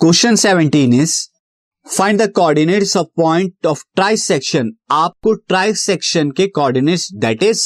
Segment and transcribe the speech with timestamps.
[0.00, 1.12] Question seventeen is,
[1.86, 3.82] find the coordinates of point of
[4.16, 7.62] trisection आपको trisection के coordinates that is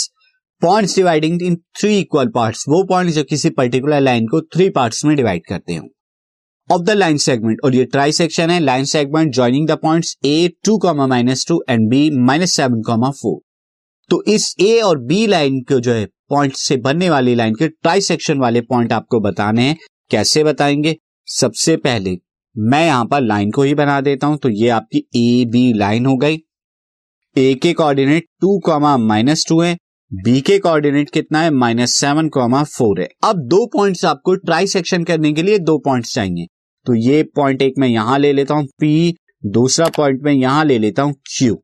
[0.63, 5.05] points dividing in three equal parts वो point जो किसी particular line को three parts
[5.05, 5.89] में divide करते हो।
[6.71, 10.49] ऑफ़ द लाइन सेगमेंट और ये ट्राई सेक्शन है line segment joining the points A
[10.65, 13.41] two comma minus two and B minus seven comma four
[14.11, 17.69] तो इस ए और बी लाइन को जो है पॉइंट से बनने वाली लाइन के
[17.69, 19.79] ट्राई सेक्शन वाले पॉइंट आपको बताने हैं।
[20.11, 20.97] कैसे बताएँगे?
[21.29, 22.17] सबसे पहले
[22.57, 26.07] मैं यहाँ पर लाइन को ही बना देता हूँ तो ये आपकी ए बी लाइन
[26.07, 26.39] हो गई।
[27.37, 29.77] ए के coordinate two comma minus two है
[30.13, 31.51] बी के कोऑर्डिनेट कितना है?
[31.51, 35.79] माइनस सेवन कॉमा फोर है। अब दो पॉइंट्स आपको ट्राई सेक्शन करने के लिए दो
[35.79, 36.47] पॉइंट्स चाहिए।
[36.87, 39.15] तो ये पॉइंट एक मैं यहाँ ले लेता हूँ पी
[39.47, 41.63] दूसरा पॉइंट मैं यहाँ ले लेता हूँ क्यू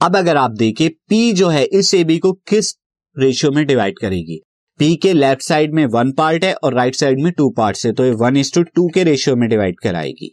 [0.00, 2.74] अब अगर आप देखिए पी जो है, इस ए बी को किस
[3.16, 4.40] रेशियो में डिवाइड करेगी?
[4.80, 7.92] पी के लेफ़्ट साइड में वन पार्ट है और राइट साइड में टू पार्ट है
[7.92, 10.30] तो ये वन इज़ टू टू के रेशियो में डिवाइड कराएगी।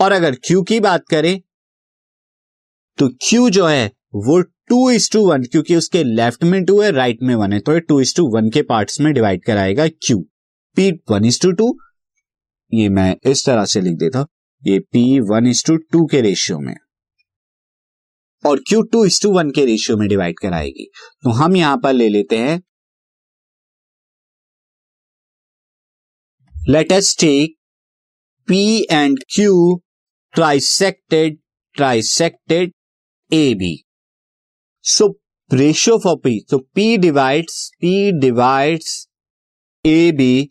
[0.00, 1.38] और अगर क्यू की बात करें
[2.98, 6.90] तो क्यू जो है, वो टू इज़ टू वन क्योंकि उसके लेफ़्ट में टू है
[6.92, 9.86] राइट में वन है तो ये टू इज़ टू वन के पार्ट्स में डिवाइड कराएगा
[9.88, 10.18] Q
[10.76, 11.74] P one is to two
[12.72, 14.26] ये मैं इस तरह से लिख देता हूँ,
[14.62, 16.74] ये P one is to two के रेशियो में।
[18.44, 20.90] और Q two is to one के रेशियो में डिवाइड कराएगी।
[21.24, 22.60] तो हम यहाँ पर ले लेते हैं
[26.70, 27.48] Let us take
[28.50, 29.44] P and Q
[33.32, 33.84] A B
[34.82, 35.20] so
[35.52, 36.58] ratio for P P.
[36.58, 37.10] P P
[37.80, 38.80] P P
[39.86, 40.50] A B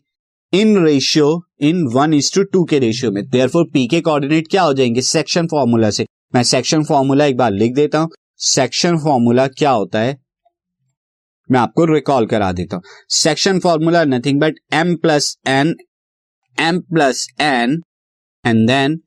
[0.52, 3.28] in ratio in one is to two के रेशियो में.
[3.28, 5.02] देयर फोर पी के कोऑर्डिनेट क्या हो जाएँगे?
[5.02, 6.06] Section formula से.
[6.34, 8.10] मैं section formula एक बार लिख देता हूँ.
[8.36, 10.18] सेक्शन फॉर्मूला क्या होता है?
[11.50, 12.82] मैं आपको रिकॉल करा देता हूँ.
[13.08, 15.76] Section formula nothing but M plus N
[16.58, 17.80] m plus N
[18.44, 18.98] and then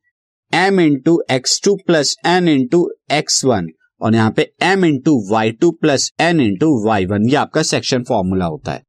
[0.53, 3.67] M into X two plus N into X one
[4.01, 8.03] और यहाँ पे M into Y two plus N into Y one ये आपका section
[8.03, 8.81] formula होता है।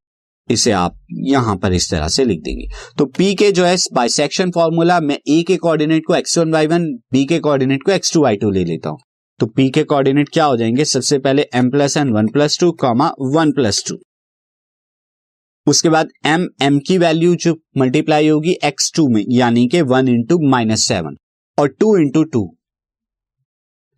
[0.49, 0.99] इसे आप
[1.29, 2.67] यहाँ पर इस तरह से लिख देंगे।
[2.99, 6.53] तो p के जो है बाय सेक्शन फॉर्मूला मैं a के कोऑर्डिनेट को X one
[6.53, 8.99] Y one B के कोऑर्डिनेट को एक्स टू वाई टू ले लेता हूँ।
[9.41, 10.85] तो p के कोऑर्डिनेट क्या हो जाएँगे?
[10.85, 13.97] सबसे पहले M plus N one plus two comma one plus two
[15.69, 20.09] उसके बाद एम एम की वैल्यू जो मल्टीप्लाई होगी एक्स टू में, यानी कि वन
[20.09, 21.17] इंटू माइनस सेवन
[21.59, 22.45] और टू इंटू टू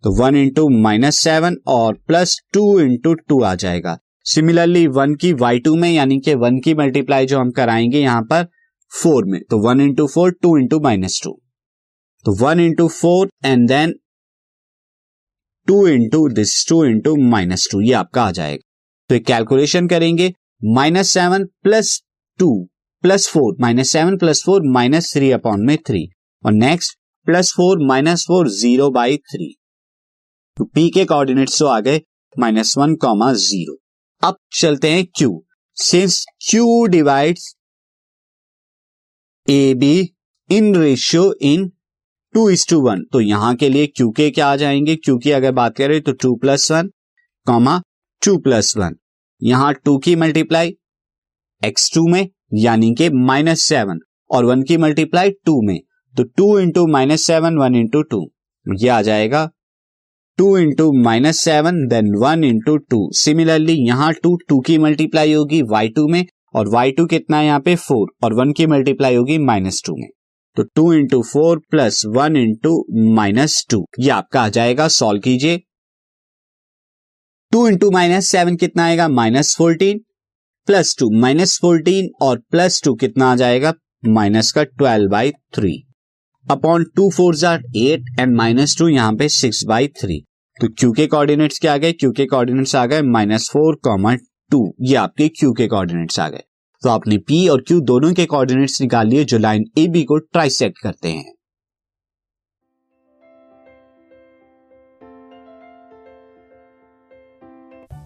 [0.03, 5.31] तो वन इंटू माइनस सेवन और प्लस टू इंटू टू आ जाएगा। सिमिलरली वन की
[5.33, 8.47] वाई टू में, यानी कि वन की मल्टीप्लाई जो हम कराएँगे यहाँ पर
[8.91, 11.31] फोर में तो one into four two into minus two
[12.25, 13.93] तो one into four and then
[15.67, 18.67] two into this two into minus two ये आपका आ जाएगा।
[19.09, 20.33] तो एक कैलकुलेशन करेंगे
[20.63, 22.03] minus seven plus
[22.39, 22.69] two
[23.01, 26.09] plus four minus seven plus four minus three upon में three
[26.45, 29.57] और next plus four minus four zero by three
[30.57, 32.01] तो पी के कोऑर्डिनेट्स तो आ गए
[32.39, 33.77] माइनस वन कॉमा ज़ीरो
[34.23, 35.43] अब चलते हैं Q
[35.75, 37.55] since Q divides
[39.49, 40.13] A B
[40.49, 41.71] in ratio in
[42.33, 44.95] two is to one तो यहाँ के लिए क्यू के क्या आ जाएँगे?
[44.95, 46.87] क्यू की अगर बात करें तो two plus one
[47.45, 47.81] comma
[48.25, 48.95] two plus one
[49.41, 50.73] यहाँ टू की मल्टीप्लाई,
[51.61, 55.79] एक्स टू में, यानी कि माइनस सेवन, और वन की मल्टीप्लाई टू में
[56.15, 58.19] तो two into minus seven, one into two,
[58.65, 59.49] ये आ जाएगा
[60.37, 63.09] two into minus seven then one into two.
[63.13, 66.25] Similarly यहाँ टू टू की मल्टीप्लाई होगी वाई टू में,
[66.55, 67.75] और वाई टू कितना है यहाँ पे?
[67.75, 70.07] फोर, और वन की मल्टीप्लाई होगी माइनस टू में।
[70.57, 72.73] तो two into four plus one into
[73.15, 75.61] minus two, ये आपका आ जाएगा, सॉल्व कीजिए।
[77.51, 79.07] टू इंटू माइनस सेवन कितना आएगा?
[79.07, 79.97] Minus fourteen,
[80.67, 83.73] plus two minus fourteen और प्लस टू कितना आ जाएगा?
[84.07, 85.71] माइनस का twelve by three.
[86.45, 90.19] Upon two four jar eight and minus two यहाँ पे सिक्स बाई थ्री।
[90.59, 91.91] तो क्यू के कोऑर्डिनेट्स क्या आ गए?
[91.91, 94.15] क्यू के कोऑर्डिनेट्स आ गए माइनस फोर कॉमा
[94.51, 96.43] टू। ये आपके क्यू के कोऑर्डिनेट्स आ गए।
[96.81, 100.17] तो आपने पी और क्यू दोनों के कोऑर्डिनेट्स निकाल लिए जो लाइन ए बी को
[100.17, 101.31] ट्राइसेक्ट करते हैं।